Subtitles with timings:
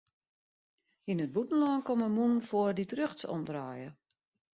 [1.11, 3.89] Yn it bûtenlân komme mûnen foar dy't rjochtsom draaie.